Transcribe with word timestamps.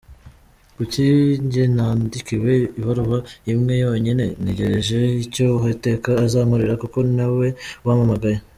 Kuki 0.75 1.05
njye 1.45 1.63
nandikiwe 1.75 2.53
ibaruwa 2.79 3.17
imwe 3.51 3.73
yonyine?… 3.83 4.25
Ntegereje 4.41 4.99
icyo 5.23 5.45
Uwiteka 5.57 6.09
azankorera 6.25 6.73
kuko 6.83 6.97
ni 7.15 7.25
we 7.39 7.47
wampamagaye. 7.85 8.39